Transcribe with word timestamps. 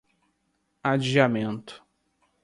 adiamento 0.91 1.75